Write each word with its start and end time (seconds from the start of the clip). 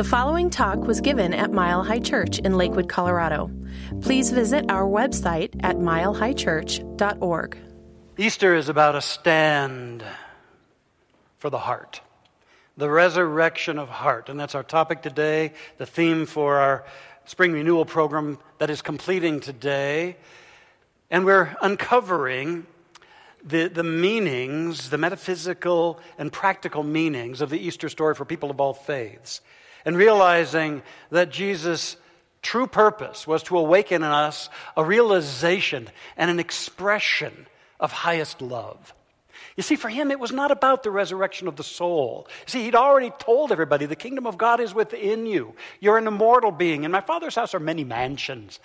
The 0.00 0.04
following 0.04 0.48
talk 0.48 0.78
was 0.86 1.02
given 1.02 1.34
at 1.34 1.52
Mile 1.52 1.84
High 1.84 1.98
Church 1.98 2.38
in 2.38 2.56
Lakewood, 2.56 2.88
Colorado. 2.88 3.50
Please 4.00 4.30
visit 4.30 4.64
our 4.70 4.88
website 4.88 5.54
at 5.62 5.76
milehighchurch.org. 5.76 7.58
Easter 8.16 8.54
is 8.54 8.70
about 8.70 8.96
a 8.96 9.02
stand 9.02 10.02
for 11.36 11.50
the 11.50 11.58
heart, 11.58 12.00
the 12.78 12.88
resurrection 12.88 13.78
of 13.78 13.90
heart. 13.90 14.30
And 14.30 14.40
that's 14.40 14.54
our 14.54 14.62
topic 14.62 15.02
today, 15.02 15.52
the 15.76 15.84
theme 15.84 16.24
for 16.24 16.56
our 16.56 16.86
spring 17.26 17.52
renewal 17.52 17.84
program 17.84 18.38
that 18.56 18.70
is 18.70 18.80
completing 18.80 19.40
today. 19.40 20.16
And 21.10 21.26
we're 21.26 21.54
uncovering 21.60 22.66
the, 23.44 23.68
the 23.68 23.84
meanings, 23.84 24.88
the 24.88 24.96
metaphysical 24.96 26.00
and 26.16 26.32
practical 26.32 26.84
meanings 26.84 27.42
of 27.42 27.50
the 27.50 27.58
Easter 27.58 27.90
story 27.90 28.14
for 28.14 28.24
people 28.24 28.50
of 28.50 28.62
all 28.62 28.72
faiths 28.72 29.42
and 29.84 29.96
realizing 29.96 30.82
that 31.10 31.30
Jesus' 31.30 31.96
true 32.42 32.66
purpose 32.66 33.26
was 33.26 33.42
to 33.44 33.58
awaken 33.58 34.02
in 34.02 34.10
us 34.10 34.48
a 34.76 34.84
realization 34.84 35.88
and 36.16 36.30
an 36.30 36.40
expression 36.40 37.46
of 37.78 37.92
highest 37.92 38.40
love. 38.40 38.94
You 39.56 39.62
see, 39.62 39.76
for 39.76 39.88
him, 39.88 40.10
it 40.10 40.20
was 40.20 40.32
not 40.32 40.50
about 40.50 40.82
the 40.82 40.90
resurrection 40.90 41.48
of 41.48 41.56
the 41.56 41.64
soul. 41.64 42.26
You 42.28 42.44
See, 42.46 42.62
he'd 42.64 42.74
already 42.74 43.10
told 43.18 43.52
everybody 43.52 43.86
the 43.86 43.96
kingdom 43.96 44.26
of 44.26 44.38
God 44.38 44.60
is 44.60 44.72
within 44.72 45.26
you. 45.26 45.54
You're 45.80 45.98
an 45.98 46.06
immortal 46.06 46.50
being. 46.50 46.84
In 46.84 46.90
my 46.90 47.00
Father's 47.00 47.34
house 47.34 47.54
are 47.54 47.60
many 47.60 47.84
mansions. 47.84 48.60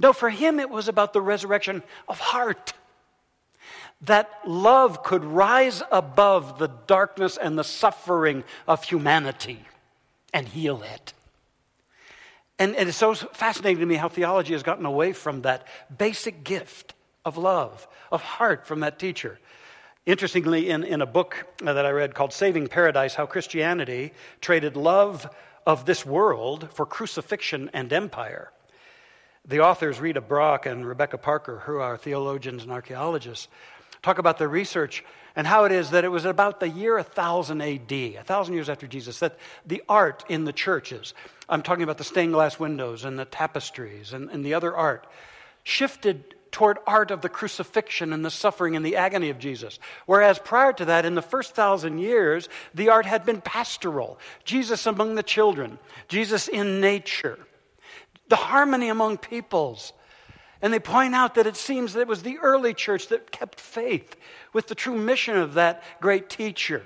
No, 0.00 0.12
for 0.12 0.30
him, 0.30 0.58
it 0.58 0.70
was 0.70 0.88
about 0.88 1.12
the 1.12 1.20
resurrection 1.20 1.82
of 2.08 2.18
heart. 2.18 2.72
That 4.02 4.30
love 4.46 5.02
could 5.02 5.24
rise 5.24 5.82
above 5.92 6.58
the 6.58 6.68
darkness 6.86 7.36
and 7.36 7.58
the 7.58 7.64
suffering 7.64 8.44
of 8.66 8.82
humanity 8.82 9.60
and 10.32 10.46
heal 10.48 10.82
it. 10.82 11.12
And, 12.58 12.76
and, 12.76 12.88
it's 12.88 12.98
so 12.98 13.14
fascinating 13.14 13.80
to 13.80 13.86
me 13.86 13.94
how 13.94 14.08
theology 14.08 14.52
has 14.52 14.62
gotten 14.62 14.84
away 14.84 15.12
from 15.12 15.42
that 15.42 15.66
basic 15.96 16.44
gift 16.44 16.92
of 17.24 17.38
love, 17.38 17.88
of 18.12 18.20
heart 18.20 18.66
from 18.66 18.80
that 18.80 18.98
teacher. 18.98 19.38
Interestingly, 20.04 20.68
in, 20.68 20.84
in 20.84 21.00
a 21.00 21.06
book 21.06 21.46
that 21.62 21.86
I 21.86 21.90
read 21.90 22.14
called 22.14 22.32
Saving 22.32 22.66
Paradise 22.66 23.14
How 23.14 23.26
Christianity 23.26 24.12
Traded 24.40 24.76
Love 24.76 25.28
of 25.66 25.86
This 25.86 26.04
World 26.04 26.68
for 26.72 26.84
Crucifixion 26.84 27.70
and 27.72 27.92
Empire, 27.92 28.50
the 29.46 29.60
authors 29.60 30.00
Rita 30.00 30.20
Brock 30.20 30.66
and 30.66 30.86
Rebecca 30.86 31.18
Parker, 31.18 31.60
who 31.60 31.78
are 31.78 31.96
theologians 31.96 32.62
and 32.62 32.72
archaeologists, 32.72 33.48
talk 34.02 34.18
about 34.18 34.38
the 34.38 34.48
research 34.48 35.04
and 35.36 35.46
how 35.46 35.64
it 35.64 35.72
is 35.72 35.90
that 35.90 36.04
it 36.04 36.08
was 36.08 36.24
about 36.24 36.60
the 36.60 36.68
year 36.68 36.96
1000 36.96 37.60
AD, 37.60 37.92
a 37.92 38.22
thousand 38.22 38.54
years 38.54 38.68
after 38.68 38.86
Jesus, 38.86 39.18
that 39.20 39.38
the 39.66 39.82
art 39.88 40.24
in 40.28 40.44
the 40.44 40.52
churches, 40.52 41.14
I'm 41.48 41.62
talking 41.62 41.84
about 41.84 41.98
the 41.98 42.04
stained 42.04 42.32
glass 42.32 42.58
windows 42.58 43.04
and 43.04 43.18
the 43.18 43.24
tapestries 43.24 44.12
and, 44.12 44.30
and 44.30 44.44
the 44.44 44.54
other 44.54 44.74
art, 44.74 45.06
shifted 45.62 46.34
toward 46.50 46.78
art 46.86 47.10
of 47.10 47.20
the 47.20 47.28
crucifixion 47.28 48.12
and 48.12 48.24
the 48.24 48.30
suffering 48.30 48.74
and 48.74 48.84
the 48.84 48.96
agony 48.96 49.30
of 49.30 49.38
Jesus. 49.38 49.78
Whereas 50.06 50.38
prior 50.38 50.72
to 50.74 50.84
that, 50.86 51.04
in 51.04 51.14
the 51.14 51.22
first 51.22 51.54
thousand 51.54 51.98
years, 51.98 52.48
the 52.74 52.88
art 52.88 53.06
had 53.06 53.24
been 53.24 53.40
pastoral 53.40 54.18
Jesus 54.44 54.86
among 54.86 55.14
the 55.14 55.22
children, 55.22 55.78
Jesus 56.08 56.48
in 56.48 56.80
nature, 56.80 57.38
the 58.28 58.36
harmony 58.36 58.88
among 58.88 59.18
peoples. 59.18 59.92
And 60.62 60.72
they 60.72 60.78
point 60.78 61.14
out 61.14 61.34
that 61.36 61.46
it 61.46 61.56
seems 61.56 61.94
that 61.94 62.00
it 62.00 62.08
was 62.08 62.22
the 62.22 62.38
early 62.38 62.74
church 62.74 63.08
that 63.08 63.30
kept 63.30 63.58
faith 63.58 64.16
with 64.52 64.66
the 64.66 64.74
true 64.74 64.96
mission 64.96 65.36
of 65.36 65.54
that 65.54 65.82
great 66.00 66.28
teacher. 66.28 66.84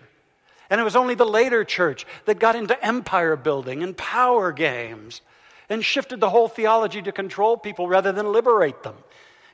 And 0.70 0.80
it 0.80 0.84
was 0.84 0.97
only 0.97 1.14
the 1.14 1.27
later 1.27 1.64
church 1.64 2.06
that 2.25 2.39
got 2.39 2.56
into 2.56 2.83
empire 2.84 3.36
building 3.36 3.83
and 3.83 3.97
power 3.97 4.52
games 4.52 5.20
and 5.69 5.84
shifted 5.84 6.20
the 6.20 6.30
whole 6.30 6.48
theology 6.48 7.02
to 7.02 7.12
control 7.12 7.56
people 7.56 7.89
rather 7.89 8.12
than 8.12 8.33
liberate 8.33 8.83
them. 8.83 8.97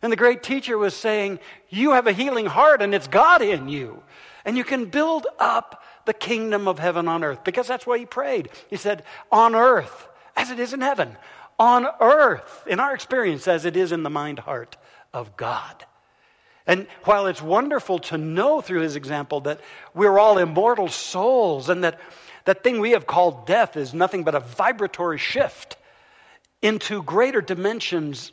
And 0.02 0.12
the 0.12 0.16
great 0.16 0.42
teacher 0.42 0.78
was 0.78 0.94
saying, 0.94 1.40
You 1.68 1.92
have 1.92 2.06
a 2.06 2.12
healing 2.12 2.46
heart 2.46 2.82
and 2.82 2.94
it's 2.94 3.08
God 3.08 3.42
in 3.42 3.68
you. 3.68 4.02
And 4.44 4.56
you 4.56 4.64
can 4.64 4.86
build 4.86 5.26
up 5.38 5.82
the 6.06 6.14
kingdom 6.14 6.66
of 6.66 6.78
heaven 6.78 7.08
on 7.08 7.22
earth 7.22 7.44
because 7.44 7.66
that's 7.66 7.86
why 7.86 7.98
he 7.98 8.06
prayed. 8.06 8.48
He 8.68 8.76
said, 8.76 9.04
On 9.30 9.54
earth 9.54 10.08
as 10.36 10.50
it 10.50 10.58
is 10.58 10.72
in 10.72 10.80
heaven, 10.80 11.16
on 11.60 11.86
earth, 12.00 12.66
in 12.66 12.80
our 12.80 12.94
experience, 12.94 13.46
as 13.46 13.66
it 13.66 13.76
is 13.76 13.92
in 13.92 14.02
the 14.02 14.10
mind 14.10 14.38
heart 14.38 14.78
of 15.12 15.36
God. 15.36 15.84
And 16.66 16.86
while 17.04 17.26
it's 17.26 17.42
wonderful 17.42 17.98
to 17.98 18.18
know 18.18 18.62
through 18.62 18.80
his 18.80 18.96
example 18.96 19.42
that 19.42 19.60
we're 19.94 20.18
all 20.18 20.38
immortal 20.38 20.88
souls 20.88 21.68
and 21.68 21.84
that 21.84 22.00
that 22.46 22.64
thing 22.64 22.80
we 22.80 22.92
have 22.92 23.06
called 23.06 23.46
death 23.46 23.76
is 23.76 23.92
nothing 23.92 24.24
but 24.24 24.34
a 24.34 24.40
vibratory 24.40 25.18
shift 25.18 25.76
into 26.62 27.02
greater 27.02 27.42
dimensions 27.42 28.32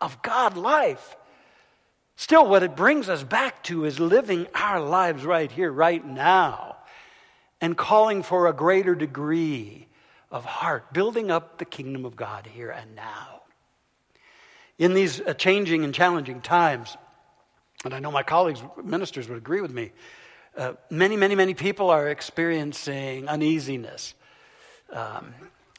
of 0.00 0.20
God 0.20 0.58
life. 0.58 1.16
Still, 2.16 2.46
what 2.46 2.62
it 2.62 2.76
brings 2.76 3.08
us 3.08 3.22
back 3.22 3.62
to 3.64 3.86
is 3.86 3.98
living 3.98 4.46
our 4.54 4.80
lives 4.80 5.24
right 5.24 5.50
here, 5.50 5.72
right 5.72 6.04
now, 6.04 6.76
and 7.60 7.76
calling 7.76 8.22
for 8.22 8.46
a 8.46 8.52
greater 8.52 8.94
degree 8.94 9.85
of 10.36 10.44
heart, 10.44 10.92
building 10.92 11.30
up 11.30 11.58
the 11.58 11.64
kingdom 11.64 12.04
of 12.04 12.14
God 12.14 12.46
here 12.46 12.70
and 12.70 12.94
now. 12.94 13.40
In 14.78 14.92
these 14.92 15.20
uh, 15.20 15.32
changing 15.32 15.82
and 15.82 15.94
challenging 15.94 16.42
times, 16.42 16.96
and 17.84 17.94
I 17.94 18.00
know 18.00 18.10
my 18.10 18.22
colleagues, 18.22 18.62
ministers, 18.84 19.28
would 19.28 19.38
agree 19.38 19.62
with 19.62 19.72
me, 19.72 19.92
uh, 20.56 20.74
many, 20.90 21.16
many, 21.16 21.34
many 21.34 21.54
people 21.54 21.88
are 21.90 22.08
experiencing 22.08 23.28
uneasiness, 23.28 24.14
um, 24.92 25.34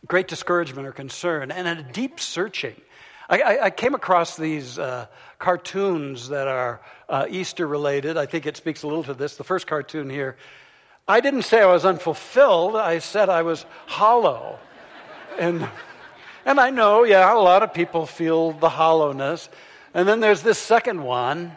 great 0.07 0.27
discouragement 0.27 0.87
or 0.87 0.91
concern, 0.91 1.51
and 1.51 1.67
a 1.67 1.83
deep 1.83 2.19
searching. 2.19 2.75
I, 3.29 3.41
I, 3.41 3.65
I 3.65 3.69
came 3.69 3.93
across 3.93 4.37
these 4.37 4.79
uh, 4.79 5.05
cartoons 5.37 6.29
that 6.29 6.47
are 6.47 6.81
uh, 7.09 7.27
Easter 7.29 7.67
related. 7.67 8.17
I 8.17 8.25
think 8.25 8.47
it 8.47 8.57
speaks 8.57 8.81
a 8.83 8.87
little 8.87 9.03
to 9.03 9.13
this. 9.13 9.37
The 9.37 9.43
first 9.43 9.67
cartoon 9.67 10.09
here 10.09 10.37
I 11.07 11.21
didn't 11.21 11.43
say 11.43 11.61
I 11.61 11.67
was 11.67 11.85
unfulfilled, 11.85 12.75
I 12.75 12.99
said 12.99 13.29
I 13.29 13.41
was 13.41 13.65
hollow. 13.85 14.59
And, 15.39 15.67
and 16.45 16.59
I 16.59 16.69
know, 16.69 17.03
yeah, 17.03 17.33
a 17.33 17.39
lot 17.39 17.63
of 17.63 17.73
people 17.73 18.05
feel 18.05 18.51
the 18.51 18.69
hollowness. 18.69 19.49
And 19.93 20.07
then 20.07 20.19
there's 20.19 20.41
this 20.41 20.59
second 20.59 21.01
one. 21.01 21.55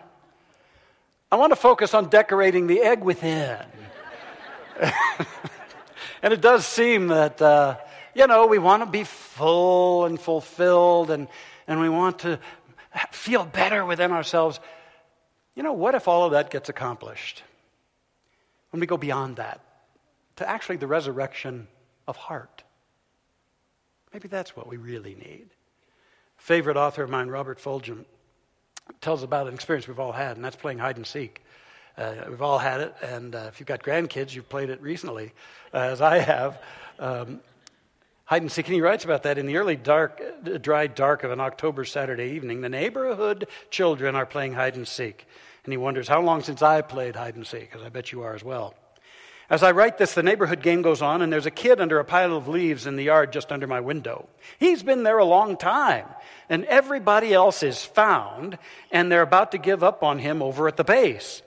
I 1.33 1.37
want 1.37 1.51
to 1.51 1.57
focus 1.57 1.95
on 1.95 2.09
decorating 2.09 2.69
the 2.69 2.81
egg 2.81 3.03
within. 3.03 3.59
and 6.23 6.33
it 6.33 6.41
does 6.41 6.65
seem 6.65 7.09
that, 7.09 7.43
uh, 7.43 7.77
you 8.15 8.27
know, 8.29 8.47
we 8.47 8.59
want 8.59 8.83
to 8.85 8.87
be 8.89 9.05
full 9.05 10.05
and 10.05 10.21
fulfilled 10.21 11.11
and, 11.11 11.27
and 11.67 11.81
we 11.81 11.89
want 11.89 12.21
to 12.21 12.39
feel 13.11 13.45
better 13.45 13.85
within 13.85 14.13
ourselves. 14.13 14.61
You 15.57 15.65
know, 15.65 15.73
what 15.73 15.95
if 15.97 16.07
all 16.07 16.25
of 16.25 16.33
that 16.33 16.51
gets 16.51 16.69
accomplished? 16.69 17.43
When 18.71 18.81
we 18.81 18.87
go 18.87 18.97
beyond 18.97 19.37
that 19.37 19.61
to 20.37 20.49
actually 20.49 20.77
the 20.77 20.87
resurrection 20.87 21.69
of 22.09 22.17
heart. 22.17 22.63
Maybe 24.13 24.29
that's 24.29 24.57
what 24.57 24.67
we 24.67 24.77
really 24.77 25.15
need. 25.15 25.51
favorite 26.37 26.77
author 26.77 27.03
of 27.03 27.11
mine, 27.11 27.29
Robert 27.29 27.59
Fulghum, 27.59 28.05
tells 29.01 29.23
about 29.23 29.47
an 29.47 29.55
experience 29.55 29.87
we've 29.87 30.01
all 30.01 30.13
had, 30.13 30.37
and 30.37 30.45
that's 30.45 30.57
playing 30.57 30.79
hide 30.79 30.97
and 30.97 31.07
seek. 31.07 31.45
Uh, 31.97 32.15
we've 32.29 32.43
all 32.43 32.59
had 32.59 32.81
it, 32.81 32.95
and 33.03 33.35
uh, 33.35 33.45
if 33.49 33.61
you've 33.61 33.67
got 33.67 33.83
grandkids, 33.83 34.35
you've 34.35 34.49
played 34.49 34.71
it 34.71 34.81
recently, 34.81 35.33
uh, 35.75 35.79
as 35.79 36.01
I 36.01 36.19
have. 36.19 36.59
Um, 36.99 37.41
hide 38.25 38.43
and 38.43 38.51
seek, 38.51 38.67
and 38.67 38.75
he 38.75 38.81
writes 38.81 39.05
about 39.05 39.25
that 39.25 39.39
in 39.39 39.47
the 39.47 39.57
early 39.57 39.77
dark, 39.77 40.23
uh, 40.47 40.59
dry 40.59 40.87
dark 40.87 41.25
of 41.25 41.31
an 41.31 41.41
October 41.41 41.85
Saturday 41.85 42.33
evening. 42.33 42.63
The 42.63 42.69
neighborhood 42.69 43.47
children 43.71 44.17
are 44.17 44.27
playing 44.27 44.55
hide 44.55 44.77
and 44.77 44.89
seek. 44.89 45.27
And 45.65 45.73
he 45.73 45.77
wonders, 45.77 46.09
how 46.09 46.21
long 46.21 46.43
since 46.43 46.63
I 46.63 46.81
played 46.81 47.17
hide 47.17 47.37
and 47.37 47.47
seek? 47.47 47.71
Because 47.71 47.83
I 47.85 47.89
bet 47.89 48.13
you 48.13 48.23
are 48.23 48.35
as 48.35 48.43
well. 48.43 48.75
As 49.51 49.65
I 49.65 49.73
write 49.73 49.99
this, 49.99 50.15
the 50.15 50.23
neighborhood 50.23 50.63
game 50.63 50.81
goes 50.81 51.03
on, 51.03 51.23
and 51.23 51.33
there's 51.33 51.45
a 51.45 51.51
kid 51.51 51.81
under 51.81 51.99
a 51.99 52.05
pile 52.05 52.37
of 52.37 52.47
leaves 52.47 52.87
in 52.87 52.95
the 52.95 53.03
yard 53.03 53.33
just 53.33 53.51
under 53.51 53.67
my 53.67 53.81
window. 53.81 54.29
He's 54.61 54.85
been 54.85 55.03
there 55.03 55.19
a 55.19 55.25
long 55.25 55.57
time, 55.57 56.07
and 56.49 56.65
everybody 56.67 57.35
else 57.35 57.65
is 57.65 57.85
found, 57.85 58.59
and 58.93 59.11
they're 59.11 59.23
about 59.23 59.51
to 59.51 59.59
give 59.59 59.83
up 59.83 60.05
on 60.05 60.21
him 60.21 60.41
over 60.41 60.69
at 60.69 60.77
the 60.77 60.85
base. 60.85 61.43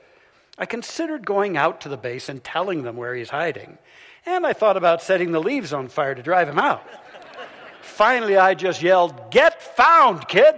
I 0.57 0.66
considered 0.66 1.25
going 1.25 1.56
out 1.56 1.80
to 1.81 1.89
the 1.89 1.95
base 1.95 2.27
and 2.27 2.44
telling 2.44 2.83
them 2.83 2.98
where 2.98 3.16
he's 3.16 3.30
hiding, 3.30 3.77
and 4.25 4.45
I 4.45 4.51
thought 4.51 4.75
about 4.75 5.01
setting 5.01 5.31
the 5.31 5.39
leaves 5.39 5.71
on 5.71 5.88
fire 5.88 6.13
to 6.13 6.21
drive 6.21 6.50
him 6.50 6.59
out. 6.59 6.86
Finally, 7.81 8.36
I 8.36 8.54
just 8.54 8.81
yelled, 8.81 9.31
Get 9.31 9.62
found, 9.62 10.27
kid! 10.27 10.56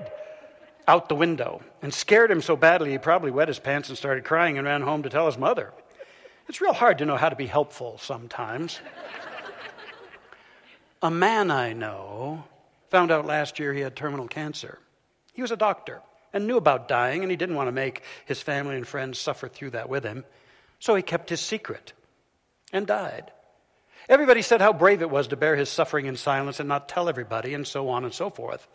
Out 0.88 1.10
the 1.10 1.16
window 1.16 1.62
and 1.82 1.94
scared 1.94 2.32
him 2.32 2.42
so 2.42 2.56
badly 2.56 2.92
he 2.92 2.98
probably 2.98 3.32
wet 3.32 3.48
his 3.48 3.60
pants 3.60 3.90
and 3.90 3.98
started 3.98 4.24
crying 4.24 4.58
and 4.58 4.68
ran 4.68 4.82
home 4.82 5.04
to 5.04 5.10
tell 5.10 5.26
his 5.26 5.38
mother. 5.38 5.74
It's 6.48 6.62
real 6.62 6.74
hard 6.74 7.00
to 7.00 7.06
know 7.06 7.18
how 7.18 7.30
to 7.30 7.36
be 7.36 7.48
helpful 7.48 7.98
sometimes. 7.98 8.80
a 11.02 11.10
man 11.10 11.50
I 11.50 11.74
know 11.74 12.44
found 12.90 13.12
out 13.12 13.26
last 13.26 13.60
year 13.60 13.74
he 13.74 13.82
had 13.82 13.96
terminal 13.96 14.28
cancer. 14.28 14.80
He 15.34 15.42
was 15.42 15.52
a 15.52 15.58
doctor 15.58 16.02
and 16.32 16.48
knew 16.48 16.58
about 16.58 16.88
dying, 16.88 17.24
and 17.24 17.32
he 17.32 17.38
didn't 17.38 17.56
want 17.56 17.68
to 17.68 17.74
make 17.74 18.04
his 18.26 18.42
family 18.42 18.76
and 18.76 18.88
friends 18.88 19.18
suffer 19.18 19.48
through 19.48 19.72
that 19.72 19.90
with 19.90 20.04
him. 20.04 20.24
So 20.80 20.94
he 20.96 21.02
kept 21.02 21.30
his 21.30 21.42
secret 21.42 21.94
and 22.72 22.86
died. 22.86 23.32
Everybody 24.08 24.42
said 24.42 24.62
how 24.62 24.74
brave 24.74 25.02
it 25.02 25.10
was 25.10 25.28
to 25.30 25.38
bear 25.38 25.56
his 25.56 25.70
suffering 25.70 26.06
in 26.06 26.16
silence 26.16 26.60
and 26.60 26.70
not 26.70 26.90
tell 26.90 27.10
everybody, 27.10 27.54
and 27.54 27.66
so 27.66 27.90
on 27.90 28.04
and 28.04 28.14
so 28.14 28.30
forth. 28.30 28.68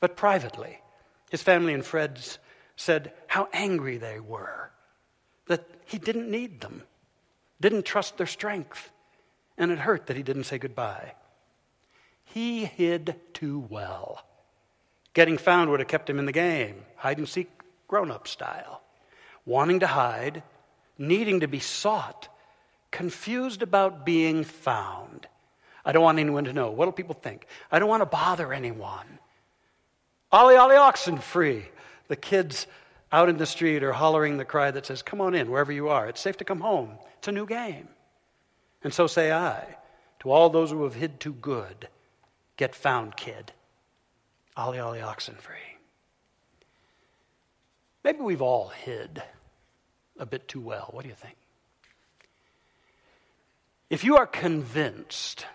But 0.00 0.16
privately, 0.16 0.80
his 1.30 1.42
family 1.42 1.72
and 1.72 1.84
friends 1.84 2.38
said 2.76 3.12
how 3.26 3.48
angry 3.52 3.96
they 3.96 4.20
were 4.20 4.70
that 5.46 5.66
he 5.86 5.98
didn't 5.98 6.30
need 6.30 6.60
them, 6.60 6.82
didn't 7.60 7.84
trust 7.84 8.18
their 8.18 8.26
strength, 8.26 8.92
and 9.56 9.70
it 9.70 9.78
hurt 9.78 10.06
that 10.06 10.16
he 10.16 10.22
didn't 10.22 10.44
say 10.44 10.58
goodbye. 10.58 11.14
He 12.24 12.64
hid 12.64 13.16
too 13.32 13.66
well. 13.68 14.24
Getting 15.14 15.38
found 15.38 15.70
would 15.70 15.80
have 15.80 15.88
kept 15.88 16.08
him 16.08 16.18
in 16.18 16.26
the 16.26 16.32
game, 16.32 16.84
hide 16.96 17.18
and 17.18 17.28
seek 17.28 17.50
grown 17.88 18.10
up 18.10 18.28
style. 18.28 18.82
Wanting 19.44 19.80
to 19.80 19.86
hide, 19.86 20.42
needing 20.98 21.40
to 21.40 21.48
be 21.48 21.58
sought, 21.58 22.28
confused 22.90 23.62
about 23.62 24.04
being 24.04 24.44
found. 24.44 25.26
I 25.84 25.92
don't 25.92 26.02
want 26.02 26.18
anyone 26.18 26.44
to 26.44 26.52
know. 26.52 26.70
What 26.70 26.86
do 26.86 26.92
people 26.92 27.14
think? 27.14 27.46
I 27.70 27.78
don't 27.78 27.88
want 27.88 28.02
to 28.02 28.06
bother 28.06 28.52
anyone. 28.52 29.19
Ollie, 30.32 30.56
Ollie, 30.56 30.76
oxen 30.76 31.18
free. 31.18 31.66
The 32.08 32.16
kids 32.16 32.66
out 33.12 33.28
in 33.28 33.36
the 33.36 33.46
street 33.46 33.82
are 33.82 33.92
hollering 33.92 34.36
the 34.36 34.44
cry 34.44 34.70
that 34.70 34.86
says, 34.86 35.02
Come 35.02 35.20
on 35.20 35.34
in, 35.34 35.50
wherever 35.50 35.72
you 35.72 35.88
are. 35.88 36.08
It's 36.08 36.20
safe 36.20 36.36
to 36.38 36.44
come 36.44 36.60
home. 36.60 36.90
It's 37.18 37.28
a 37.28 37.32
new 37.32 37.46
game. 37.46 37.88
And 38.82 38.94
so 38.94 39.06
say 39.06 39.32
I 39.32 39.76
to 40.20 40.30
all 40.30 40.50
those 40.50 40.70
who 40.70 40.84
have 40.84 40.94
hid 40.94 41.18
too 41.18 41.32
good, 41.32 41.88
get 42.56 42.74
found, 42.74 43.16
kid. 43.16 43.52
Ollie, 44.56 44.78
Ollie, 44.78 45.00
oxen 45.00 45.34
free. 45.36 45.56
Maybe 48.04 48.20
we've 48.20 48.42
all 48.42 48.68
hid 48.68 49.22
a 50.18 50.26
bit 50.26 50.48
too 50.48 50.60
well. 50.60 50.88
What 50.92 51.02
do 51.02 51.08
you 51.08 51.14
think? 51.14 51.36
If 53.88 54.04
you 54.04 54.16
are 54.16 54.26
convinced, 54.26 55.46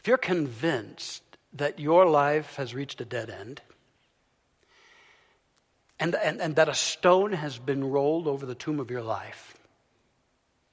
if 0.00 0.08
you're 0.08 0.16
convinced 0.16 1.22
that 1.52 1.78
your 1.78 2.06
life 2.06 2.56
has 2.56 2.74
reached 2.74 3.00
a 3.00 3.04
dead 3.04 3.30
end, 3.30 3.62
and, 6.00 6.14
and, 6.14 6.40
and 6.40 6.56
that 6.56 6.68
a 6.68 6.74
stone 6.74 7.32
has 7.32 7.58
been 7.58 7.84
rolled 7.84 8.28
over 8.28 8.46
the 8.46 8.54
tomb 8.54 8.78
of 8.80 8.90
your 8.90 9.02
life, 9.02 9.56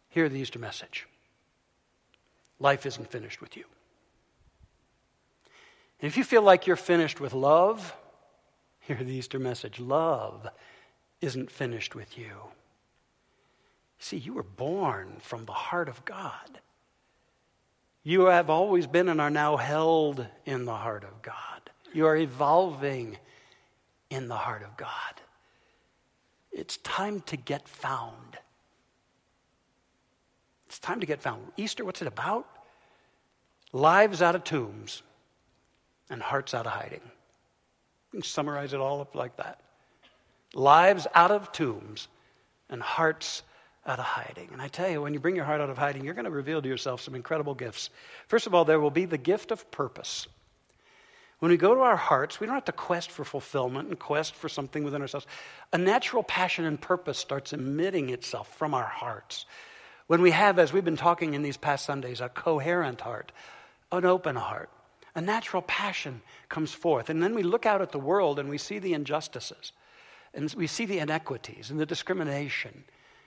hear 0.10 0.30
the 0.30 0.39
Easter 0.39 0.60
message. 0.60 1.07
Life 2.60 2.86
isn't 2.86 3.12
finished 3.12 3.42
with 3.42 3.57
you. 3.57 3.66
And 6.01 6.07
if 6.07 6.18
you 6.18 6.24
feel 6.24 6.42
like 6.42 6.68
you're 6.68 6.75
finished 6.75 7.19
with 7.19 7.33
love, 7.33 7.95
hear 8.81 8.98
the 8.98 9.13
Easter 9.13 9.39
message. 9.39 9.80
Love 9.80 10.48
isn't 11.22 11.51
finished 11.51 11.95
with 11.95 12.18
you. 12.18 12.31
See, 14.00 14.18
you 14.18 14.33
were 14.33 14.44
born 14.44 15.18
from 15.19 15.45
the 15.45 15.54
heart 15.54 15.89
of 15.89 16.06
God. 16.06 16.60
You 18.07 18.25
have 18.25 18.52
always 18.52 18.86
been 18.86 19.10
and 19.10 19.19
are 19.19 19.31
now 19.31 19.57
held 19.57 20.28
in 20.46 20.66
the 20.66 20.75
heart 20.75 21.04
of 21.04 21.24
God. 21.24 21.72
You 21.92 22.06
are 22.06 22.16
evolving 22.16 23.18
in 24.12 24.28
the 24.28 24.36
heart 24.36 24.62
of 24.62 24.78
God. 24.78 24.92
It's 26.52 26.78
time 26.78 27.22
to 27.22 27.36
get 27.36 27.68
found. 27.68 28.38
It's 30.68 30.78
time 30.78 31.00
to 31.00 31.07
get 31.07 31.19
found. 31.19 31.48
Easter, 31.57 31.84
what's 31.84 32.04
it 32.04 32.07
about? 32.07 32.48
Lives 33.74 34.22
out 34.22 34.36
of 34.36 34.44
tombs 34.44 35.01
and 36.08 36.22
hearts 36.22 36.54
out 36.54 36.68
of 36.68 36.74
hiding. 36.74 37.01
You 37.01 38.19
can 38.19 38.22
summarize 38.22 38.74
it 38.74 38.80
all 38.80 39.01
up 39.01 39.16
like 39.16 39.36
that. 39.38 39.62
Lives 40.54 41.08
out 41.16 41.31
of 41.31 41.51
tombs 41.51 42.08
and 42.69 42.84
hearts 42.84 43.42
out 43.86 44.00
of 44.00 44.06
hiding. 44.06 44.50
And 44.52 44.62
I 44.62 44.68
tell 44.68 44.90
you, 44.90 45.02
when 45.02 45.14
you 45.14 45.20
bring 45.20 45.36
your 45.36 45.46
heart 45.46 45.62
out 45.62 45.70
of 45.70 45.78
hiding, 45.78 46.04
you're 46.04 46.14
going 46.14 46.26
to 46.26 46.32
reveal 46.32 46.62
to 46.62 46.68
yourself 46.68 47.02
some 47.02 47.16
incredible 47.16 47.54
gifts. 47.54 47.90
First 48.28 48.48
of 48.48 48.56
all, 48.56 48.66
there 48.66 48.80
will 48.80 48.92
be 48.92 49.06
the 49.06 49.18
gift 49.18 49.52
of 49.52 49.70
purpose. 49.72 50.28
When 51.40 51.52
we 51.52 51.58
go 51.58 51.76
to 51.76 51.82
our 51.82 51.98
hearts, 51.98 52.40
we 52.40 52.48
don't 52.48 52.56
have 52.56 52.66
to 52.66 52.72
quest 52.72 53.12
for 53.12 53.24
fulfillment 53.24 53.90
and 53.90 54.00
quest 54.00 54.36
for 54.36 54.50
something 54.50 54.84
within 54.84 55.02
ourselves. 55.02 55.28
A 55.74 55.78
natural 55.78 56.24
passion 56.24 56.66
and 56.66 56.80
purpose 56.80 57.18
starts 57.18 57.54
emitting 57.54 58.10
itself 58.10 58.56
from 58.58 58.74
our 58.74 58.88
hearts. 58.88 59.46
When 60.08 60.22
we 60.22 60.32
have, 60.32 60.60
as 60.60 60.72
we've 60.72 60.86
been 60.86 60.98
talking 60.98 61.34
in 61.34 61.42
these 61.42 61.58
past 61.58 61.86
Sundays, 61.86 62.22
a 62.22 62.30
coherent 62.30 63.02
heart, 63.02 63.32
an 63.92 64.06
open 64.06 64.36
heart, 64.36 64.70
a 65.14 65.22
natural 65.22 65.62
passion 65.62 66.22
comes 66.50 66.74
forth. 66.74 67.10
And 67.10 67.22
then 67.22 67.36
we 67.36 67.44
look 67.44 67.66
out 67.66 67.82
at 67.82 67.92
the 67.92 68.00
world 68.00 68.40
and 68.40 68.50
we 68.50 68.58
see 68.58 68.80
the 68.80 68.94
injustices, 68.94 69.72
and 70.34 70.54
we 70.56 70.68
see 70.68 70.86
the 70.86 71.00
inequities 71.00 71.70
and 71.70 71.80
the 71.80 71.86
discrimination 71.86 72.84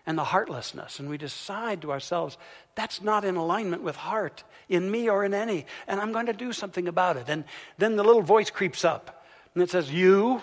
and 0.08 0.16
the 0.16 0.24
heartlessness. 0.24 0.98
And 0.98 1.10
we 1.10 1.18
decide 1.18 1.82
to 1.82 1.92
ourselves, 1.92 2.38
that's 2.74 3.02
not 3.02 3.26
in 3.26 3.36
alignment 3.36 3.82
with 3.82 3.94
heart 3.94 4.42
in 4.66 4.90
me 4.90 5.10
or 5.10 5.22
in 5.22 5.34
any, 5.34 5.66
and 5.86 6.00
I'm 6.00 6.12
going 6.12 6.26
to 6.26 6.32
do 6.32 6.54
something 6.54 6.88
about 6.88 7.18
it. 7.18 7.26
And 7.28 7.44
then 7.76 7.96
the 7.96 8.02
little 8.02 8.22
voice 8.22 8.48
creeps 8.48 8.86
up 8.86 9.26
and 9.54 9.62
it 9.62 9.70
says, 9.70 9.92
You? 9.92 10.40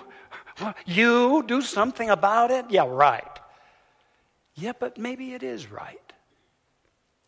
You 0.86 1.44
do 1.46 1.62
something 1.62 2.10
about 2.10 2.52
it? 2.52 2.66
Yeah, 2.70 2.86
right. 2.88 3.40
Yeah, 4.54 4.72
but 4.80 4.98
maybe 4.98 5.34
it 5.34 5.44
is 5.44 5.70
right. 5.70 6.00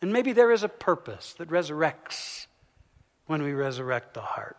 And 0.00 0.12
maybe 0.12 0.32
there 0.32 0.52
is 0.52 0.62
a 0.62 0.68
purpose 0.68 1.34
that 1.38 1.50
resurrects 1.50 2.46
when 3.26 3.42
we 3.42 3.52
resurrect 3.52 4.14
the 4.14 4.22
heart. 4.22 4.56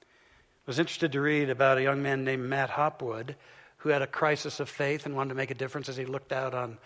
I 0.00 0.66
was 0.66 0.78
interested 0.78 1.12
to 1.12 1.20
read 1.20 1.50
about 1.50 1.78
a 1.78 1.82
young 1.82 2.02
man 2.02 2.24
named 2.24 2.48
Matt 2.48 2.70
Hopwood 2.70 3.36
who 3.78 3.90
had 3.90 4.02
a 4.02 4.06
crisis 4.06 4.60
of 4.60 4.68
faith 4.68 5.06
and 5.06 5.14
wanted 5.14 5.28
to 5.28 5.34
make 5.36 5.50
a 5.50 5.54
difference 5.54 5.88
as 5.88 5.96
he 5.96 6.06
looked 6.06 6.32
out 6.32 6.54
on 6.54 6.78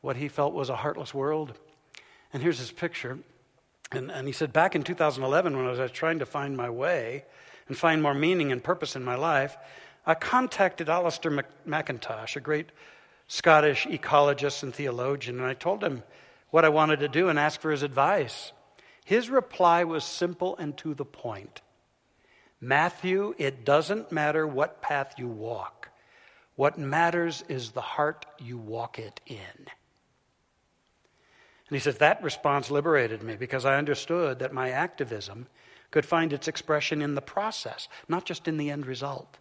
what 0.00 0.16
he 0.16 0.28
felt 0.28 0.54
was 0.54 0.70
a 0.70 0.76
heartless 0.76 1.12
world. 1.12 1.58
And 2.32 2.42
here's 2.42 2.58
his 2.58 2.72
picture. 2.72 3.18
And, 3.92 4.10
and 4.10 4.26
he 4.26 4.32
said, 4.32 4.52
Back 4.52 4.74
in 4.74 4.82
2011, 4.82 5.56
when 5.56 5.66
I 5.66 5.70
was 5.70 5.90
trying 5.90 6.20
to 6.20 6.26
find 6.26 6.56
my 6.56 6.70
way 6.70 7.24
and 7.68 7.76
find 7.76 8.02
more 8.02 8.14
meaning 8.14 8.52
and 8.52 8.62
purpose 8.62 8.96
in 8.96 9.04
my 9.04 9.16
life, 9.16 9.56
I 10.06 10.14
contacted 10.14 10.88
Alastair 10.88 11.32
McIntosh, 11.66 12.36
a 12.36 12.40
great 12.40 12.70
Scottish 13.26 13.86
ecologist 13.86 14.62
and 14.62 14.74
theologian, 14.74 15.38
and 15.38 15.46
I 15.46 15.54
told 15.54 15.84
him 15.84 16.02
what 16.50 16.64
I 16.64 16.68
wanted 16.68 17.00
to 17.00 17.08
do 17.08 17.28
and 17.28 17.38
asked 17.38 17.60
for 17.60 17.70
his 17.70 17.82
advice. 17.82 18.52
His 19.04 19.30
reply 19.30 19.84
was 19.84 20.04
simple 20.04 20.56
and 20.56 20.76
to 20.78 20.94
the 20.94 21.04
point 21.04 21.60
Matthew, 22.60 23.34
it 23.38 23.64
doesn't 23.64 24.12
matter 24.12 24.46
what 24.46 24.82
path 24.82 25.14
you 25.16 25.28
walk. 25.28 25.88
What 26.56 26.78
matters 26.78 27.42
is 27.48 27.70
the 27.70 27.80
heart 27.80 28.26
you 28.38 28.58
walk 28.58 28.98
it 28.98 29.20
in. 29.26 29.66
And 31.70 31.76
he 31.76 31.80
says, 31.80 31.98
That 31.98 32.22
response 32.22 32.70
liberated 32.70 33.22
me 33.22 33.36
because 33.36 33.64
I 33.64 33.78
understood 33.78 34.40
that 34.40 34.52
my 34.52 34.70
activism 34.70 35.46
could 35.92 36.04
find 36.04 36.32
its 36.32 36.48
expression 36.48 37.00
in 37.00 37.14
the 37.14 37.22
process, 37.22 37.88
not 38.08 38.24
just 38.24 38.48
in 38.48 38.56
the 38.56 38.70
end 38.70 38.86
result. 38.86 39.38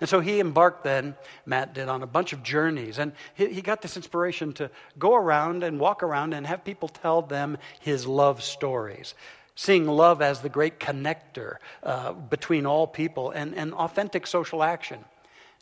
And 0.00 0.08
so 0.08 0.20
he 0.20 0.40
embarked 0.40 0.84
then, 0.84 1.14
Matt 1.46 1.74
did, 1.74 1.88
on 1.88 2.02
a 2.02 2.06
bunch 2.06 2.32
of 2.32 2.42
journeys. 2.42 2.98
And 2.98 3.12
he, 3.34 3.46
he, 3.48 3.62
got 3.62 3.80
this 3.80 3.96
inspiration 3.96 4.52
to 4.54 4.70
go 4.98 5.14
around 5.14 5.62
and 5.62 5.78
walk 5.78 6.02
around 6.02 6.34
and 6.34 6.46
have 6.46 6.64
people 6.64 6.88
tell 6.88 7.22
them 7.22 7.58
his 7.78 8.06
love 8.06 8.42
stories. 8.42 9.14
Seeing 9.54 9.86
love 9.86 10.20
as 10.20 10.40
the 10.40 10.48
great 10.48 10.80
connector 10.80 11.58
uh, 11.82 12.12
between 12.12 12.66
all 12.66 12.86
people 12.86 13.30
and, 13.30 13.54
and 13.54 13.72
authentic 13.72 14.26
social 14.26 14.62
action. 14.62 15.04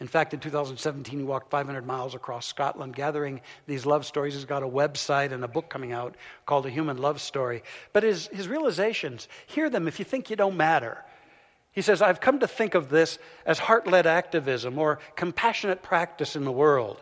In 0.03 0.09
fact, 0.09 0.35
in 0.35 0.41
2017, 0.41 1.17
he 1.17 1.25
walked 1.25 1.49
500 1.49 1.87
miles 1.87 2.17
across 2.17 2.45
Scotland 2.45 2.97
gathering 2.97 3.41
these 3.69 3.87
love 3.87 4.05
stories. 4.05 4.35
He's 4.35 4.45
got 4.45 4.65
a 4.65 4.69
website 4.69 5.31
and 5.31 5.45
a 5.45 5.49
book 5.49 5.69
coming 5.69 5.93
out 5.93 6.17
called 6.45 6.67
A 6.67 6.71
Human 6.71 6.97
Love 6.97 7.21
Story. 7.21 7.63
But 7.93 8.03
his, 8.03 8.27
his 8.27 8.49
realizations, 8.49 9.29
hear 9.47 9.71
them 9.71 9.87
if 9.87 10.01
you 10.01 10.05
think 10.05 10.29
you 10.29 10.35
don't 10.35 10.57
matter. 10.57 11.05
He 11.71 11.83
says, 11.83 12.03
I've 12.03 12.21
come 12.21 12.41
to 12.41 12.49
think 12.49 12.75
of 12.75 12.89
this 12.89 13.21
as 13.47 13.61
heart 13.61 13.87
led 13.87 14.09
activism 14.09 14.77
or 14.77 14.99
compassionate 15.15 15.85
practice 15.85 16.35
in 16.35 16.43
the 16.43 16.51
world. 16.51 17.01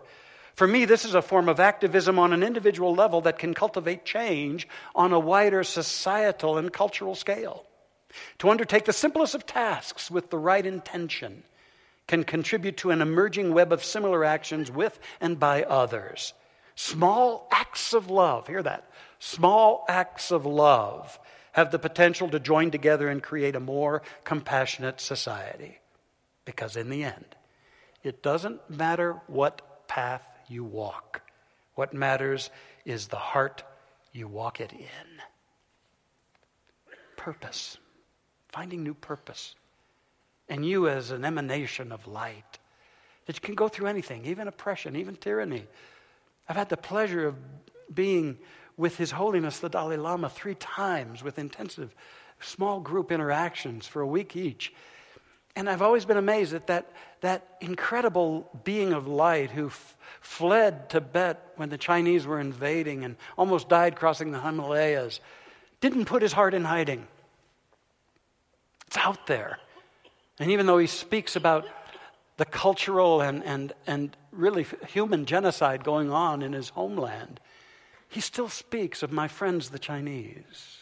For 0.55 0.67
me, 0.67 0.85
this 0.85 1.07
is 1.07 1.15
a 1.15 1.23
form 1.23 1.49
of 1.49 1.59
activism 1.59 2.19
on 2.19 2.35
an 2.35 2.43
individual 2.43 2.95
level 2.95 3.23
that 3.23 3.39
can 3.39 3.55
cultivate 3.55 4.05
change 4.05 4.69
on 4.95 5.15
a 5.15 5.19
wider 5.19 5.65
societal 5.65 6.59
and 6.59 6.71
cultural 6.71 7.15
scale. 7.15 7.65
To 8.41 8.51
undertake 8.51 8.85
the 8.85 8.93
simplest 8.93 9.35
of 9.35 9.47
tasks 9.47 10.11
with 10.11 10.29
the 10.29 10.37
right 10.37 10.67
intention 10.67 11.45
can 12.11 12.25
contribute 12.25 12.77
to 12.77 12.91
an 12.91 13.01
emerging 13.01 13.55
web 13.55 13.73
of 13.73 13.85
similar 13.85 14.25
actions 14.25 14.69
with 14.69 14.99
and 15.21 15.39
by 15.39 15.63
others. 15.63 16.35
Small 16.75 17.47
acts 17.53 17.93
of 17.93 18.11
love, 18.11 18.49
hear 18.49 18.65
that. 18.65 18.91
Small 19.21 19.85
acts 19.89 20.33
of 20.33 20.45
love 20.45 21.21
have 21.53 21.71
the 21.71 21.79
potential 21.79 22.29
to 22.29 22.41
join 22.41 22.73
together 22.73 23.09
and 23.09 23.23
create 23.23 23.55
a 23.55 23.61
more 23.61 24.03
compassionate 24.25 25.01
society. 25.01 25.79
Because 26.45 26.75
in 26.75 26.91
the 26.91 27.05
end, 27.05 27.37
it 28.03 28.25
doesn't 28.25 28.69
matter 28.69 29.21
what 29.29 29.87
path 29.87 30.27
you 30.49 30.65
walk, 30.65 31.23
what 31.77 31.95
matters 31.95 32.51
is 32.85 33.07
the 33.07 33.19
heart 33.19 33.63
you 34.13 34.27
walk 34.27 34.61
it 34.61 34.73
in. 34.73 35.23
Purpose, 37.17 37.79
finding 38.49 38.83
new 38.83 38.95
purpose 38.95 39.55
and 40.51 40.67
you 40.67 40.89
as 40.89 41.13
an 41.13 41.25
emanation 41.25 41.93
of 41.93 42.07
light 42.07 42.59
that 43.27 43.37
you 43.37 43.41
can 43.41 43.55
go 43.55 43.69
through 43.69 43.87
anything, 43.87 44.27
even 44.27 44.49
oppression, 44.49 44.97
even 44.97 45.15
tyranny. 45.15 45.65
I've 46.49 46.57
had 46.57 46.69
the 46.69 46.77
pleasure 46.77 47.27
of 47.27 47.37
being 47.95 48.37
with 48.77 48.97
His 48.97 49.13
Holiness 49.13 49.61
the 49.61 49.69
Dalai 49.69 49.97
Lama 49.97 50.29
three 50.29 50.57
times 50.57 51.23
with 51.23 51.39
intensive 51.39 51.95
small 52.41 52.81
group 52.81 53.13
interactions 53.13 53.87
for 53.87 54.03
a 54.03 54.07
week 54.07 54.35
each. 54.35 54.75
And 55.55 55.71
I've 55.71 55.83
always 55.83 56.05
been 56.05 56.17
amazed 56.17 56.55
at 56.55 56.67
that, 56.67 56.91
that 57.21 57.57
incredible 57.61 58.49
being 58.65 58.93
of 58.93 59.07
light 59.07 59.51
who 59.51 59.67
f- 59.67 59.97
fled 60.21 60.91
Tibet 60.91 61.53
when 61.57 61.69
the 61.69 61.79
Chinese 61.79 62.27
were 62.27 62.41
invading 62.41 63.05
and 63.05 63.17
almost 63.39 63.69
died 63.69 63.95
crossing 63.95 64.33
the 64.33 64.41
Himalayas, 64.41 65.21
didn't 65.81 66.07
put 66.07 66.23
his 66.23 66.33
heart 66.33 66.55
in 66.55 66.65
hiding. 66.65 67.07
It's 68.87 68.97
out 68.97 69.27
there. 69.27 69.61
And 70.41 70.51
even 70.51 70.67
though 70.67 70.79
he 70.79 70.87
speaks 70.87 71.37
about 71.37 71.69
the 72.39 72.47
cultural 72.47 73.21
and, 73.21 73.45
and, 73.45 73.75
and 73.87 74.17
really 74.33 74.67
human 74.89 75.27
genocide 75.27 75.85
going 75.85 76.11
on 76.11 76.41
in 76.41 76.55
his 76.55 76.71
homeland, 76.71 77.39
he 78.09 78.23
still 78.23 78.49
speaks 78.49 79.03
of 79.03 79.13
my 79.13 79.29
friends, 79.29 79.69
the 79.69 79.79
Chinese. 79.79 80.79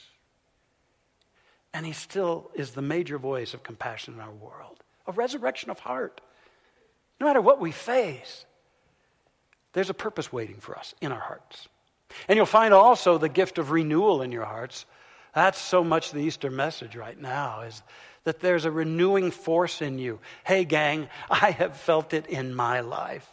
And 1.75 1.85
he 1.85 1.93
still 1.93 2.51
is 2.55 2.71
the 2.71 2.83
major 2.83 3.19
voice 3.19 3.53
of 3.53 3.65
compassion 3.65 4.15
in 4.15 4.21
our 4.21 4.31
world, 4.31 4.83
a 5.09 5.13
resurrection 5.13 5.71
of 5.71 5.81
heart. 5.81 6.21
No 7.21 7.27
matter 7.27 7.41
what 7.41 7.61
we 7.61 7.73
face, 7.73 8.47
there's 9.73 9.91
a 9.91 9.95
purpose 9.95 10.33
waiting 10.33 10.61
for 10.61 10.79
us 10.79 10.95
in 11.01 11.11
our 11.11 11.21
hearts. 11.21 11.69
And 12.29 12.37
you'll 12.37 12.47
find 12.47 12.73
also 12.73 13.19
the 13.19 13.29
gift 13.29 13.59
of 13.59 13.73
renewal 13.73 14.23
in 14.23 14.31
your 14.31 14.45
hearts. 14.45 14.87
That's 15.35 15.59
so 15.59 15.83
much 15.83 16.13
the 16.13 16.21
Easter 16.21 16.51
message 16.51 16.95
right 16.95 17.21
now 17.21 17.63
is 17.63 17.83
that 18.29 18.41
there's 18.41 18.67
a 18.67 18.71
renewing 18.71 19.31
force 19.31 19.81
in 19.81 19.99
you. 19.99 20.21
Hey, 20.45 20.67
gang, 20.67 21.09
I 21.31 21.51
have 21.51 21.79
felt 21.79 22.13
it 22.13 22.27
in 22.27 22.55
my 22.55 22.81
life. 22.81 23.27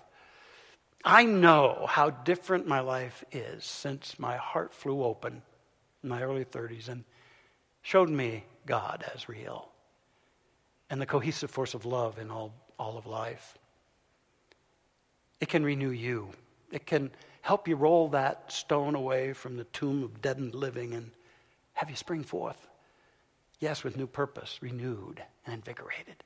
I 1.04 1.26
know 1.26 1.86
how 1.90 2.12
different 2.12 2.66
my 2.66 2.80
life 2.80 3.26
is 3.34 3.66
since 3.66 4.18
my 4.18 4.38
heart 4.38 4.74
flew 4.74 5.04
open 5.04 5.42
in 6.02 6.10
my 6.10 6.24
early 6.24 6.46
30s 6.46 6.88
and 6.88 7.04
showed 7.82 8.10
me 8.10 8.46
God 8.66 9.04
as 9.14 9.28
real 9.28 9.68
and 10.90 11.02
the 11.02 11.06
cohesive 11.06 11.52
force 11.52 11.74
of 11.74 11.86
love 11.86 12.18
in 12.18 12.32
all, 12.32 12.54
all 12.80 12.98
of 12.98 13.06
life. 13.06 13.58
It 15.42 15.50
can 15.50 15.66
renew 15.66 15.92
you. 15.92 16.30
It 16.72 16.86
can 16.86 17.12
help 17.42 17.68
you 17.68 17.76
roll 17.76 18.08
that 18.10 18.50
stone 18.50 18.96
away 18.96 19.34
from 19.34 19.58
the 19.58 19.66
tomb 19.66 20.04
of 20.04 20.22
deadened 20.22 20.56
living 20.56 20.94
and 20.94 21.12
have 21.74 21.90
you 21.90 21.98
spring 21.98 22.24
forth 22.24 22.66
Yes, 23.60 23.84
with 23.84 23.98
new 23.98 24.08
purpose, 24.08 24.60
renewed 24.62 25.22
and 25.46 25.56
invigorated. 25.56 26.24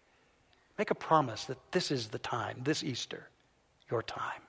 Make 0.77 0.91
a 0.91 0.95
promise 0.95 1.45
that 1.45 1.71
this 1.71 1.91
is 1.91 2.07
the 2.07 2.19
time, 2.19 2.61
this 2.63 2.83
Easter, 2.83 3.27
your 3.89 4.01
time. 4.01 4.41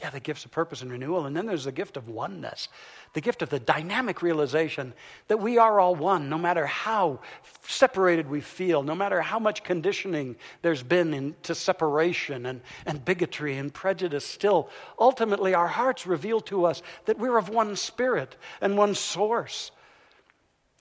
Yeah, 0.00 0.10
the 0.10 0.20
gifts 0.20 0.44
of 0.44 0.52
purpose 0.52 0.82
and 0.82 0.92
renewal. 0.92 1.26
And 1.26 1.36
then 1.36 1.44
there's 1.44 1.64
the 1.64 1.72
gift 1.72 1.96
of 1.96 2.08
oneness, 2.08 2.68
the 3.14 3.20
gift 3.20 3.42
of 3.42 3.48
the 3.48 3.58
dynamic 3.58 4.22
realization 4.22 4.94
that 5.26 5.38
we 5.38 5.58
are 5.58 5.80
all 5.80 5.96
one, 5.96 6.28
no 6.28 6.38
matter 6.38 6.66
how 6.66 7.18
separated 7.66 8.30
we 8.30 8.40
feel, 8.40 8.84
no 8.84 8.94
matter 8.94 9.20
how 9.20 9.40
much 9.40 9.64
conditioning 9.64 10.36
there's 10.62 10.84
been 10.84 11.12
into 11.12 11.52
separation 11.52 12.46
and, 12.46 12.60
and 12.86 13.04
bigotry 13.04 13.56
and 13.56 13.74
prejudice. 13.74 14.24
Still, 14.24 14.70
ultimately, 15.00 15.52
our 15.52 15.66
hearts 15.66 16.06
reveal 16.06 16.40
to 16.42 16.64
us 16.64 16.80
that 17.06 17.18
we're 17.18 17.36
of 17.36 17.48
one 17.48 17.74
spirit 17.74 18.36
and 18.60 18.78
one 18.78 18.94
source. 18.94 19.72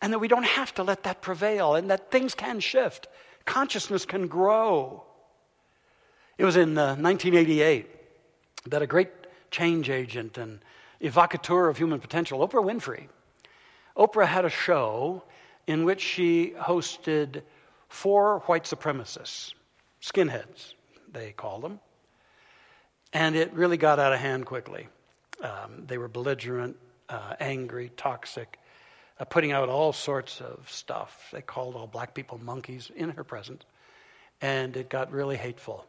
And 0.01 0.13
that 0.13 0.19
we 0.19 0.27
don't 0.27 0.45
have 0.45 0.73
to 0.75 0.83
let 0.83 1.03
that 1.03 1.21
prevail 1.21 1.75
and 1.75 1.89
that 1.89 2.11
things 2.11 2.35
can 2.35 2.59
shift. 2.59 3.07
Consciousness 3.45 4.05
can 4.05 4.27
grow. 4.27 5.03
It 6.37 6.45
was 6.45 6.55
in 6.55 6.77
uh, 6.77 6.95
1988 6.95 7.87
that 8.67 8.81
a 8.81 8.87
great 8.87 9.09
change 9.49 9.89
agent 9.89 10.37
and 10.37 10.59
evocateur 11.01 11.69
of 11.69 11.77
human 11.77 11.99
potential, 11.99 12.47
Oprah 12.47 12.63
Winfrey, 12.63 13.07
Oprah 13.95 14.27
had 14.27 14.45
a 14.45 14.49
show 14.49 15.23
in 15.65 15.83
which 15.83 16.01
she 16.01 16.53
hosted 16.57 17.41
four 17.89 18.39
white 18.45 18.63
supremacists, 18.63 19.53
skinheads, 20.01 20.73
they 21.11 21.31
called 21.31 21.63
them. 21.63 21.79
And 23.13 23.35
it 23.35 23.53
really 23.53 23.77
got 23.77 23.99
out 23.99 24.13
of 24.13 24.19
hand 24.19 24.45
quickly. 24.45 24.87
Um, 25.41 25.85
they 25.87 25.97
were 25.97 26.07
belligerent, 26.07 26.77
uh, 27.09 27.35
angry, 27.39 27.91
toxic, 27.95 28.59
uh, 29.19 29.25
putting 29.25 29.51
out 29.51 29.69
all 29.69 29.93
sorts 29.93 30.41
of 30.41 30.69
stuff. 30.69 31.29
They 31.31 31.41
called 31.41 31.75
all 31.75 31.87
black 31.87 32.13
people 32.13 32.37
monkeys 32.37 32.91
in 32.95 33.09
her 33.11 33.23
presence, 33.23 33.63
and 34.41 34.75
it 34.77 34.89
got 34.89 35.11
really 35.11 35.37
hateful. 35.37 35.85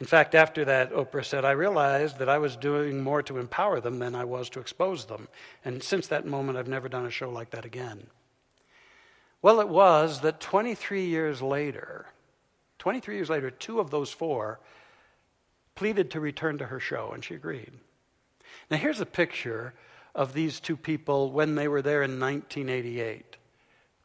In 0.00 0.06
fact, 0.06 0.34
after 0.34 0.64
that, 0.64 0.92
Oprah 0.92 1.24
said, 1.24 1.44
I 1.44 1.50
realized 1.50 2.18
that 2.18 2.28
I 2.28 2.38
was 2.38 2.56
doing 2.56 3.02
more 3.02 3.22
to 3.24 3.36
empower 3.36 3.80
them 3.80 3.98
than 3.98 4.14
I 4.14 4.24
was 4.24 4.48
to 4.50 4.60
expose 4.60 5.04
them. 5.04 5.28
And 5.62 5.82
since 5.82 6.06
that 6.06 6.26
moment, 6.26 6.56
I've 6.56 6.68
never 6.68 6.88
done 6.88 7.04
a 7.04 7.10
show 7.10 7.28
like 7.28 7.50
that 7.50 7.66
again. 7.66 8.06
Well, 9.42 9.60
it 9.60 9.68
was 9.68 10.20
that 10.20 10.40
23 10.40 11.04
years 11.04 11.42
later, 11.42 12.06
23 12.78 13.16
years 13.16 13.28
later, 13.28 13.50
two 13.50 13.78
of 13.78 13.90
those 13.90 14.10
four 14.10 14.58
pleaded 15.74 16.10
to 16.12 16.20
return 16.20 16.56
to 16.58 16.66
her 16.66 16.80
show, 16.80 17.10
and 17.12 17.22
she 17.22 17.34
agreed. 17.34 17.72
Now, 18.70 18.78
here's 18.78 19.00
a 19.00 19.06
picture 19.06 19.74
of 20.14 20.32
these 20.32 20.60
two 20.60 20.76
people 20.76 21.30
when 21.30 21.54
they 21.54 21.68
were 21.68 21.82
there 21.82 22.02
in 22.02 22.18
1988, 22.18 23.36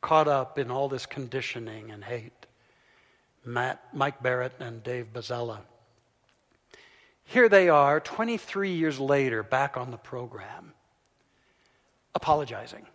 caught 0.01 0.27
up 0.27 0.57
in 0.59 0.69
all 0.69 0.87
this 0.87 1.05
conditioning 1.05 1.91
and 1.91 2.03
hate. 2.03 2.31
Matt, 3.43 3.81
Mike 3.93 4.21
Barrett 4.21 4.53
and 4.59 4.83
Dave 4.83 5.07
Bazella. 5.13 5.59
Here 7.25 7.49
they 7.49 7.69
are, 7.69 7.99
23 7.99 8.71
years 8.71 8.99
later, 8.99 9.41
back 9.43 9.77
on 9.77 9.91
the 9.91 9.97
program, 9.97 10.73
apologizing. 12.13 12.85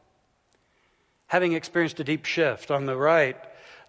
Having 1.26 1.52
experienced 1.54 1.98
a 2.00 2.04
deep 2.04 2.24
shift. 2.24 2.70
On 2.70 2.86
the 2.86 2.96
right, 2.96 3.36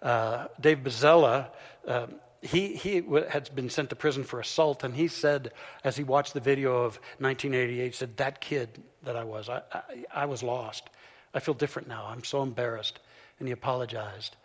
uh, 0.02 0.48
Dave 0.60 0.78
Bazella 0.78 1.48
uh, 1.86 2.06
he, 2.42 2.74
he 2.74 3.04
had 3.30 3.54
been 3.54 3.70
sent 3.70 3.90
to 3.90 3.96
prison 3.96 4.24
for 4.24 4.40
assault, 4.40 4.82
and 4.82 4.94
he 4.94 5.06
said, 5.06 5.52
as 5.84 5.96
he 5.96 6.02
watched 6.02 6.34
the 6.34 6.40
video 6.40 6.78
of 6.78 6.98
1988, 7.18 7.94
said, 7.94 8.16
That 8.16 8.40
kid 8.40 8.82
that 9.04 9.16
I 9.16 9.22
was, 9.22 9.48
I, 9.48 9.62
I, 9.72 9.82
I 10.12 10.26
was 10.26 10.42
lost. 10.42 10.90
I 11.32 11.40
feel 11.40 11.54
different 11.54 11.88
now. 11.88 12.06
I'm 12.08 12.24
so 12.24 12.42
embarrassed. 12.42 12.98
And 13.38 13.48
he 13.48 13.52
apologized. 13.52 14.36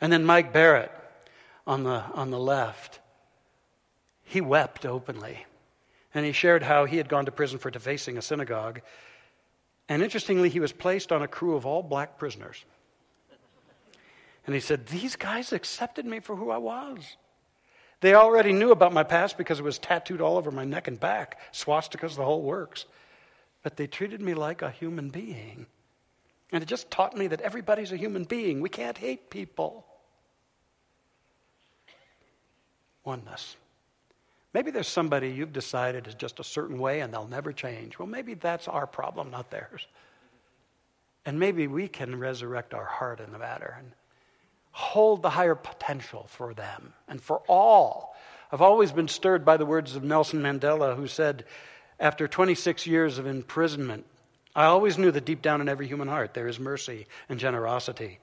And 0.00 0.12
then 0.12 0.24
Mike 0.24 0.52
Barrett 0.52 0.92
on 1.66 1.82
the, 1.82 2.02
on 2.14 2.30
the 2.30 2.38
left, 2.38 3.00
he 4.24 4.40
wept 4.40 4.86
openly. 4.86 5.46
And 6.14 6.24
he 6.24 6.32
shared 6.32 6.62
how 6.62 6.84
he 6.84 6.98
had 6.98 7.08
gone 7.08 7.24
to 7.24 7.32
prison 7.32 7.58
for 7.58 7.70
defacing 7.70 8.16
a 8.18 8.22
synagogue. 8.22 8.82
And 9.88 10.02
interestingly, 10.02 10.50
he 10.50 10.60
was 10.60 10.72
placed 10.72 11.12
on 11.12 11.22
a 11.22 11.28
crew 11.28 11.56
of 11.56 11.64
all 11.64 11.82
black 11.82 12.18
prisoners. 12.18 12.64
And 14.46 14.54
he 14.54 14.60
said, 14.60 14.86
These 14.86 15.16
guys 15.16 15.52
accepted 15.52 16.04
me 16.04 16.20
for 16.20 16.36
who 16.36 16.50
I 16.50 16.58
was. 16.58 17.16
They 18.00 18.14
already 18.14 18.52
knew 18.52 18.70
about 18.70 18.92
my 18.92 19.02
past 19.02 19.36
because 19.36 19.58
it 19.58 19.64
was 19.64 19.78
tattooed 19.78 20.20
all 20.20 20.36
over 20.36 20.50
my 20.50 20.64
neck 20.64 20.86
and 20.86 20.98
back, 21.00 21.38
swastikas, 21.52 22.14
the 22.16 22.24
whole 22.24 22.42
works. 22.42 22.84
But 23.62 23.76
they 23.76 23.86
treated 23.86 24.20
me 24.20 24.34
like 24.34 24.62
a 24.62 24.70
human 24.70 25.10
being. 25.10 25.66
And 26.52 26.62
it 26.62 26.66
just 26.66 26.90
taught 26.90 27.16
me 27.16 27.26
that 27.26 27.40
everybody's 27.40 27.92
a 27.92 27.96
human 27.96 28.24
being. 28.24 28.60
We 28.60 28.68
can't 28.68 28.96
hate 28.96 29.30
people. 29.30 29.84
Oneness. 33.04 33.56
Maybe 34.54 34.70
there's 34.70 34.88
somebody 34.88 35.30
you've 35.30 35.52
decided 35.52 36.06
is 36.06 36.14
just 36.14 36.40
a 36.40 36.44
certain 36.44 36.78
way 36.78 37.00
and 37.00 37.12
they'll 37.12 37.26
never 37.26 37.52
change. 37.52 37.98
Well, 37.98 38.08
maybe 38.08 38.34
that's 38.34 38.68
our 38.68 38.86
problem, 38.86 39.30
not 39.30 39.50
theirs. 39.50 39.86
And 41.26 41.38
maybe 41.38 41.66
we 41.66 41.88
can 41.88 42.18
resurrect 42.18 42.72
our 42.72 42.84
heart 42.84 43.20
in 43.20 43.32
the 43.32 43.38
matter 43.38 43.76
and 43.78 43.92
hold 44.78 45.22
the 45.22 45.30
higher 45.30 45.56
potential 45.56 46.24
for 46.28 46.54
them 46.54 46.92
and 47.08 47.20
for 47.20 47.42
all. 47.48 48.14
I've 48.52 48.62
always 48.62 48.92
been 48.92 49.08
stirred 49.08 49.44
by 49.44 49.56
the 49.56 49.66
words 49.66 49.96
of 49.96 50.04
Nelson 50.04 50.40
Mandela, 50.40 50.94
who 50.94 51.08
said, 51.08 51.44
after 51.98 52.28
26 52.28 52.86
years 52.86 53.18
of 53.18 53.26
imprisonment, 53.26 54.06
I 54.54 54.66
always 54.66 54.96
knew 54.96 55.10
that 55.10 55.24
deep 55.24 55.42
down 55.42 55.60
in 55.60 55.68
every 55.68 55.88
human 55.88 56.06
heart 56.06 56.32
there 56.32 56.46
is 56.46 56.60
mercy 56.60 57.08
and 57.28 57.40
generosity. 57.40 58.20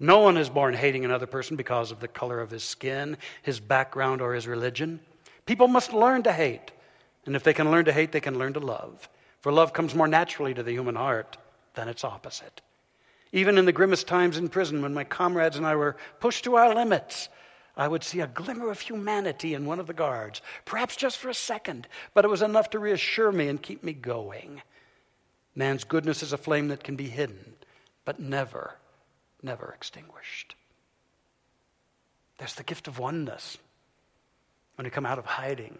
No 0.00 0.18
one 0.18 0.36
is 0.36 0.48
born 0.48 0.74
hating 0.74 1.04
another 1.04 1.28
person 1.28 1.56
because 1.56 1.92
of 1.92 2.00
the 2.00 2.08
color 2.08 2.40
of 2.40 2.50
his 2.50 2.64
skin, 2.64 3.16
his 3.42 3.60
background, 3.60 4.20
or 4.20 4.34
his 4.34 4.48
religion. 4.48 4.98
People 5.46 5.68
must 5.68 5.92
learn 5.92 6.24
to 6.24 6.32
hate. 6.32 6.72
And 7.26 7.36
if 7.36 7.44
they 7.44 7.54
can 7.54 7.70
learn 7.70 7.84
to 7.84 7.92
hate, 7.92 8.10
they 8.10 8.20
can 8.20 8.40
learn 8.40 8.54
to 8.54 8.60
love. 8.60 9.08
For 9.40 9.52
love 9.52 9.72
comes 9.72 9.94
more 9.94 10.08
naturally 10.08 10.52
to 10.52 10.64
the 10.64 10.72
human 10.72 10.96
heart 10.96 11.36
than 11.74 11.88
its 11.88 12.02
opposite. 12.02 12.60
Even 13.32 13.56
in 13.56 13.64
the 13.64 13.72
grimmest 13.72 14.06
times 14.06 14.36
in 14.36 14.48
prison, 14.48 14.82
when 14.82 14.92
my 14.92 15.04
comrades 15.04 15.56
and 15.56 15.66
I 15.66 15.74
were 15.74 15.96
pushed 16.20 16.44
to 16.44 16.56
our 16.56 16.74
limits, 16.74 17.30
I 17.76 17.88
would 17.88 18.04
see 18.04 18.20
a 18.20 18.26
glimmer 18.26 18.70
of 18.70 18.80
humanity 18.80 19.54
in 19.54 19.64
one 19.64 19.80
of 19.80 19.86
the 19.86 19.94
guards, 19.94 20.42
perhaps 20.66 20.94
just 20.94 21.16
for 21.16 21.30
a 21.30 21.34
second, 21.34 21.88
but 22.12 22.26
it 22.26 22.28
was 22.28 22.42
enough 22.42 22.70
to 22.70 22.78
reassure 22.78 23.32
me 23.32 23.48
and 23.48 23.60
keep 23.60 23.82
me 23.82 23.94
going. 23.94 24.60
Man's 25.54 25.84
goodness 25.84 26.22
is 26.22 26.34
a 26.34 26.38
flame 26.38 26.68
that 26.68 26.84
can 26.84 26.96
be 26.96 27.08
hidden, 27.08 27.54
but 28.04 28.20
never, 28.20 28.76
never 29.42 29.72
extinguished. 29.74 30.54
There's 32.36 32.54
the 32.54 32.62
gift 32.62 32.88
of 32.88 32.98
oneness 32.98 33.56
when 34.76 34.84
we 34.84 34.90
come 34.90 35.06
out 35.06 35.18
of 35.18 35.24
hiding 35.24 35.78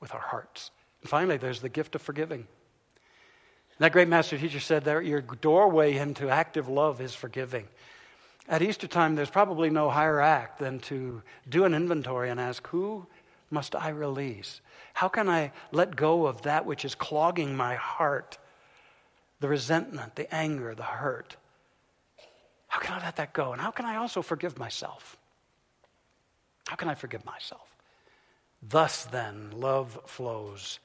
with 0.00 0.12
our 0.12 0.20
hearts. 0.20 0.70
And 1.00 1.08
finally, 1.08 1.36
there's 1.38 1.60
the 1.60 1.68
gift 1.68 1.94
of 1.94 2.02
forgiving. 2.02 2.46
That 3.80 3.92
great 3.92 4.08
master 4.08 4.36
teacher 4.36 4.60
said 4.60 4.84
that 4.84 5.06
your 5.06 5.22
doorway 5.22 5.96
into 5.96 6.28
active 6.28 6.68
love 6.68 7.00
is 7.00 7.14
forgiving. 7.14 7.66
At 8.46 8.60
Easter 8.60 8.86
time, 8.86 9.14
there's 9.14 9.30
probably 9.30 9.70
no 9.70 9.88
higher 9.88 10.20
act 10.20 10.58
than 10.58 10.80
to 10.80 11.22
do 11.48 11.64
an 11.64 11.72
inventory 11.72 12.28
and 12.28 12.38
ask, 12.38 12.66
Who 12.68 13.06
must 13.50 13.74
I 13.74 13.88
release? 13.88 14.60
How 14.92 15.08
can 15.08 15.30
I 15.30 15.52
let 15.72 15.96
go 15.96 16.26
of 16.26 16.42
that 16.42 16.66
which 16.66 16.84
is 16.84 16.94
clogging 16.94 17.56
my 17.56 17.74
heart? 17.76 18.36
The 19.40 19.48
resentment, 19.48 20.14
the 20.14 20.32
anger, 20.34 20.74
the 20.74 20.82
hurt. 20.82 21.36
How 22.68 22.80
can 22.80 23.00
I 23.00 23.02
let 23.02 23.16
that 23.16 23.32
go? 23.32 23.52
And 23.52 23.62
how 23.62 23.70
can 23.70 23.86
I 23.86 23.96
also 23.96 24.20
forgive 24.20 24.58
myself? 24.58 25.16
How 26.66 26.76
can 26.76 26.90
I 26.90 26.94
forgive 26.94 27.24
myself? 27.24 27.74
Thus, 28.62 29.04
then, 29.04 29.52
love 29.52 29.98
flows 30.04 30.80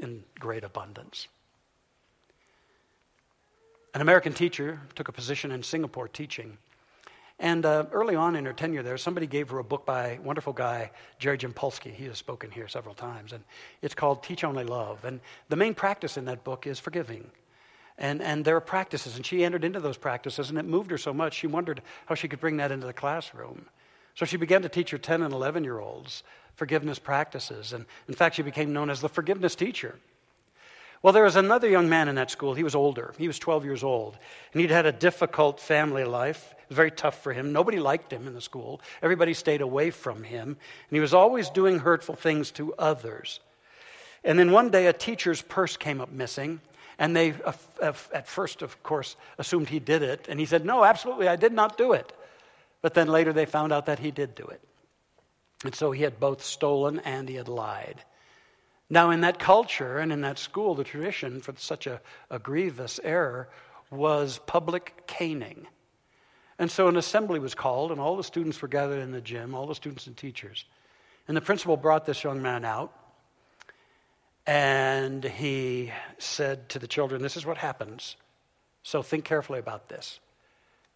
in 0.00 0.24
great 0.38 0.64
abundance. 0.64 1.28
An 3.94 4.00
American 4.00 4.32
teacher 4.32 4.80
took 4.94 5.08
a 5.08 5.12
position 5.12 5.50
in 5.50 5.62
Singapore 5.62 6.08
teaching. 6.08 6.58
And 7.40 7.64
uh, 7.64 7.86
early 7.92 8.16
on 8.16 8.34
in 8.36 8.44
her 8.44 8.52
tenure 8.52 8.82
there, 8.82 8.98
somebody 8.98 9.26
gave 9.26 9.48
her 9.50 9.58
a 9.58 9.64
book 9.64 9.86
by 9.86 10.08
a 10.08 10.20
wonderful 10.20 10.52
guy, 10.52 10.90
Jerry 11.18 11.38
Jampolsky. 11.38 11.92
He 11.92 12.04
has 12.06 12.18
spoken 12.18 12.50
here 12.50 12.66
several 12.66 12.94
times. 12.94 13.32
And 13.32 13.44
it's 13.80 13.94
called 13.94 14.22
Teach 14.22 14.42
Only 14.44 14.64
Love. 14.64 15.04
And 15.04 15.20
the 15.48 15.56
main 15.56 15.74
practice 15.74 16.16
in 16.16 16.24
that 16.26 16.44
book 16.44 16.66
is 16.66 16.80
forgiving. 16.80 17.30
And, 17.96 18.20
and 18.22 18.44
there 18.44 18.56
are 18.56 18.60
practices, 18.60 19.16
and 19.16 19.26
she 19.26 19.44
entered 19.44 19.64
into 19.64 19.80
those 19.80 19.96
practices, 19.96 20.50
and 20.50 20.58
it 20.58 20.64
moved 20.64 20.90
her 20.92 20.98
so 20.98 21.12
much, 21.12 21.34
she 21.34 21.48
wondered 21.48 21.82
how 22.06 22.14
she 22.14 22.28
could 22.28 22.40
bring 22.40 22.58
that 22.58 22.70
into 22.70 22.86
the 22.86 22.92
classroom. 22.92 23.66
So 24.14 24.24
she 24.24 24.36
began 24.36 24.62
to 24.62 24.68
teach 24.68 24.90
her 24.90 24.98
10 24.98 25.22
and 25.22 25.34
11 25.34 25.64
year 25.64 25.78
olds 25.80 26.22
forgiveness 26.54 26.98
practices. 26.98 27.72
And 27.72 27.86
in 28.08 28.14
fact, 28.14 28.34
she 28.34 28.42
became 28.42 28.72
known 28.72 28.90
as 28.90 29.00
the 29.00 29.08
forgiveness 29.08 29.54
teacher. 29.54 29.96
Well, 31.02 31.12
there 31.12 31.24
was 31.24 31.36
another 31.36 31.68
young 31.68 31.88
man 31.88 32.08
in 32.08 32.16
that 32.16 32.30
school. 32.30 32.54
He 32.54 32.64
was 32.64 32.74
older. 32.74 33.14
He 33.18 33.28
was 33.28 33.38
12 33.38 33.64
years 33.64 33.84
old. 33.84 34.18
And 34.52 34.60
he'd 34.60 34.70
had 34.70 34.86
a 34.86 34.92
difficult 34.92 35.60
family 35.60 36.04
life. 36.04 36.54
It 36.62 36.70
was 36.70 36.76
very 36.76 36.90
tough 36.90 37.22
for 37.22 37.32
him. 37.32 37.52
Nobody 37.52 37.78
liked 37.78 38.12
him 38.12 38.26
in 38.26 38.34
the 38.34 38.40
school. 38.40 38.80
Everybody 39.00 39.34
stayed 39.34 39.60
away 39.60 39.90
from 39.90 40.24
him. 40.24 40.48
And 40.48 40.56
he 40.90 41.00
was 41.00 41.14
always 41.14 41.50
doing 41.50 41.78
hurtful 41.78 42.16
things 42.16 42.50
to 42.52 42.74
others. 42.74 43.38
And 44.24 44.38
then 44.38 44.50
one 44.50 44.70
day, 44.70 44.86
a 44.86 44.92
teacher's 44.92 45.40
purse 45.40 45.76
came 45.76 46.00
up 46.00 46.10
missing. 46.10 46.60
And 46.98 47.14
they, 47.14 47.32
uh, 47.44 47.52
uh, 47.80 47.92
at 48.12 48.26
first, 48.26 48.62
of 48.62 48.82
course, 48.82 49.14
assumed 49.38 49.68
he 49.68 49.78
did 49.78 50.02
it. 50.02 50.26
And 50.28 50.40
he 50.40 50.46
said, 50.46 50.64
No, 50.64 50.84
absolutely, 50.84 51.28
I 51.28 51.36
did 51.36 51.52
not 51.52 51.78
do 51.78 51.92
it. 51.92 52.12
But 52.82 52.94
then 52.94 53.06
later 53.08 53.32
they 53.32 53.46
found 53.46 53.72
out 53.72 53.86
that 53.86 54.00
he 54.00 54.10
did 54.10 54.34
do 54.34 54.44
it. 54.44 54.60
And 55.64 55.74
so 55.74 55.90
he 55.90 56.02
had 56.02 56.20
both 56.20 56.42
stolen 56.44 57.00
and 57.00 57.28
he 57.28 57.36
had 57.36 57.48
lied. 57.48 58.02
Now, 58.90 59.10
in 59.10 59.20
that 59.20 59.38
culture 59.38 59.98
and 59.98 60.12
in 60.12 60.22
that 60.22 60.38
school, 60.38 60.74
the 60.74 60.84
tradition 60.84 61.40
for 61.40 61.54
such 61.56 61.86
a, 61.86 62.00
a 62.30 62.38
grievous 62.38 62.98
error 63.04 63.48
was 63.90 64.40
public 64.46 65.04
caning. 65.06 65.66
And 66.58 66.70
so 66.70 66.88
an 66.88 66.96
assembly 66.96 67.38
was 67.38 67.54
called, 67.54 67.92
and 67.92 68.00
all 68.00 68.16
the 68.16 68.24
students 68.24 68.60
were 68.60 68.68
gathered 68.68 69.00
in 69.00 69.12
the 69.12 69.20
gym, 69.20 69.54
all 69.54 69.66
the 69.66 69.74
students 69.74 70.06
and 70.06 70.16
teachers. 70.16 70.64
And 71.28 71.36
the 71.36 71.40
principal 71.40 71.76
brought 71.76 72.06
this 72.06 72.24
young 72.24 72.42
man 72.42 72.64
out, 72.64 72.92
and 74.46 75.22
he 75.22 75.92
said 76.18 76.70
to 76.70 76.78
the 76.78 76.88
children, 76.88 77.20
This 77.20 77.36
is 77.36 77.44
what 77.44 77.58
happens. 77.58 78.16
So 78.82 79.02
think 79.02 79.24
carefully 79.24 79.58
about 79.58 79.90
this. 79.90 80.18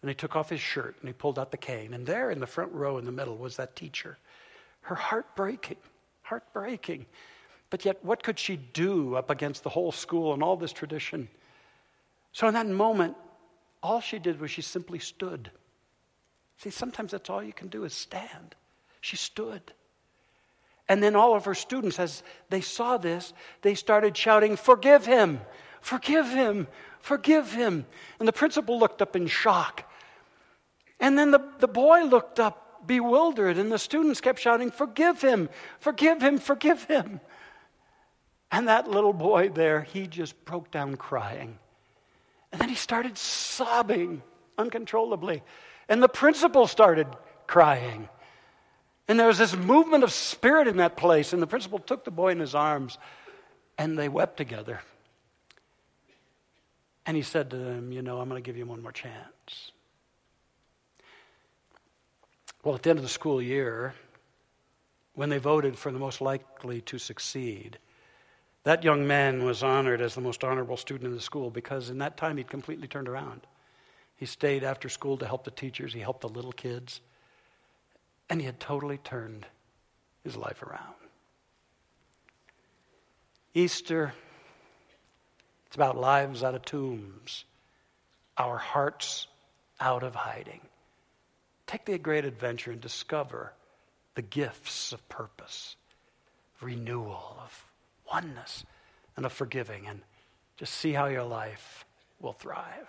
And 0.01 0.09
he 0.09 0.15
took 0.15 0.35
off 0.35 0.49
his 0.49 0.59
shirt 0.59 0.95
and 0.99 1.07
he 1.07 1.13
pulled 1.13 1.37
out 1.37 1.51
the 1.51 1.57
cane. 1.57 1.93
And 1.93 2.05
there 2.05 2.31
in 2.31 2.39
the 2.39 2.47
front 2.47 2.73
row 2.73 2.97
in 2.97 3.05
the 3.05 3.11
middle 3.11 3.37
was 3.37 3.57
that 3.57 3.75
teacher. 3.75 4.17
Her 4.81 4.95
heart 4.95 5.35
breaking, 5.35 5.77
heart 6.23 6.43
breaking. 6.51 7.05
But 7.73 7.85
yet, 7.85 8.05
what 8.05 8.21
could 8.21 8.37
she 8.37 8.55
do 8.55 9.15
up 9.15 9.31
against 9.31 9.63
the 9.63 9.69
whole 9.71 9.91
school 9.91 10.35
and 10.35 10.43
all 10.43 10.55
this 10.55 10.73
tradition? 10.73 11.27
So, 12.31 12.47
in 12.47 12.53
that 12.53 12.67
moment, 12.67 13.15
all 13.81 13.99
she 13.99 14.19
did 14.19 14.39
was 14.39 14.51
she 14.51 14.61
simply 14.61 14.99
stood. 14.99 15.49
See, 16.59 16.69
sometimes 16.69 17.13
that's 17.13 17.31
all 17.31 17.41
you 17.41 17.51
can 17.51 17.69
do 17.69 17.83
is 17.83 17.95
stand. 17.95 18.53
She 19.01 19.15
stood. 19.15 19.73
And 20.87 21.01
then 21.01 21.15
all 21.15 21.35
of 21.35 21.45
her 21.45 21.55
students, 21.55 21.97
as 21.97 22.21
they 22.51 22.61
saw 22.61 22.97
this, 22.97 23.33
they 23.63 23.73
started 23.73 24.15
shouting, 24.15 24.55
Forgive 24.55 25.07
him! 25.07 25.41
Forgive 25.81 26.27
him! 26.27 26.67
Forgive 26.99 27.53
him! 27.53 27.87
And 28.19 28.27
the 28.27 28.33
principal 28.33 28.77
looked 28.77 29.01
up 29.01 29.15
in 29.15 29.25
shock. 29.25 29.91
And 30.99 31.17
then 31.17 31.31
the, 31.31 31.43
the 31.57 31.67
boy 31.67 32.03
looked 32.03 32.39
up 32.39 32.85
bewildered, 32.85 33.57
and 33.57 33.71
the 33.71 33.79
students 33.79 34.21
kept 34.21 34.37
shouting, 34.37 34.69
Forgive 34.69 35.23
him! 35.23 35.49
Forgive 35.79 36.21
him! 36.21 36.37
Forgive 36.37 36.83
him! 36.83 37.19
And 38.53 38.67
that 38.67 38.87
little 38.87 39.13
boy 39.13 39.49
there, 39.49 39.81
he 39.81 40.05
just 40.05 40.45
broke 40.45 40.69
down 40.69 40.95
crying. 40.95 41.57
And 42.51 42.61
then 42.61 42.69
he 42.69 42.75
started 42.75 43.17
sobbing 43.17 44.21
uncontrollably. 44.59 45.41
And 45.89 46.03
the 46.03 46.07
principal 46.07 46.67
started 46.67 47.07
crying. 47.47 48.07
And 49.07 49.19
there 49.19 49.25
was 49.25 49.39
this 49.39 49.55
movement 49.55 50.03
of 50.03 50.13
spirit 50.13 50.67
in 50.67 50.77
that 50.77 50.97
place. 50.97 51.33
And 51.33 51.41
the 51.41 51.47
principal 51.47 51.79
took 51.79 52.05
the 52.05 52.11
boy 52.11 52.29
in 52.29 52.39
his 52.39 52.53
arms 52.53 52.99
and 53.79 53.97
they 53.97 54.07
wept 54.07 54.37
together. 54.37 54.81
And 57.07 57.17
he 57.17 57.23
said 57.23 57.49
to 57.49 57.57
them, 57.57 57.91
You 57.91 58.03
know, 58.03 58.19
I'm 58.19 58.29
going 58.29 58.41
to 58.41 58.45
give 58.45 58.55
you 58.55 58.67
one 58.67 58.83
more 58.83 58.91
chance. 58.91 59.71
Well, 62.63 62.75
at 62.75 62.83
the 62.83 62.91
end 62.91 62.99
of 62.99 63.03
the 63.03 63.09
school 63.09 63.41
year, 63.41 63.95
when 65.15 65.29
they 65.29 65.39
voted 65.39 65.75
for 65.75 65.91
the 65.91 65.97
most 65.97 66.21
likely 66.21 66.81
to 66.81 66.99
succeed, 66.99 67.79
that 68.63 68.83
young 68.83 69.05
man 69.05 69.43
was 69.43 69.61
honored 69.61 70.01
as 70.01 70.15
the 70.15 70.21
most 70.21 70.43
honorable 70.43 70.77
student 70.77 71.09
in 71.09 71.15
the 71.15 71.21
school 71.21 71.49
because 71.49 71.89
in 71.89 71.97
that 71.97 72.17
time 72.17 72.37
he'd 72.37 72.49
completely 72.49 72.87
turned 72.87 73.09
around. 73.09 73.41
He 74.15 74.25
stayed 74.25 74.63
after 74.63 74.87
school 74.87 75.17
to 75.17 75.27
help 75.27 75.43
the 75.43 75.51
teachers, 75.51 75.93
he 75.93 75.99
helped 75.99 76.21
the 76.21 76.29
little 76.29 76.53
kids, 76.53 77.01
and 78.29 78.39
he 78.39 78.45
had 78.45 78.59
totally 78.59 78.97
turned 78.97 79.45
his 80.23 80.37
life 80.37 80.63
around. 80.63 80.93
Easter, 83.53 84.13
it's 85.67 85.75
about 85.75 85.97
lives 85.97 86.41
out 86.41 86.55
of 86.55 86.63
tombs, 86.63 87.43
our 88.37 88.57
hearts 88.57 89.27
out 89.79 90.03
of 90.03 90.15
hiding. 90.15 90.61
Take 91.67 91.85
the 91.85 91.97
great 91.97 92.25
adventure 92.25 92.71
and 92.71 92.79
discover 92.79 93.51
the 94.15 94.21
gifts 94.21 94.93
of 94.93 95.07
purpose, 95.09 95.75
renewal, 96.61 97.37
of 97.43 97.65
oneness 98.11 98.65
and 99.15 99.25
of 99.25 99.31
forgiving, 99.31 99.87
and 99.87 100.01
just 100.57 100.73
see 100.73 100.93
how 100.93 101.05
your 101.05 101.23
life 101.23 101.85
will 102.19 102.33
thrive. 102.33 102.87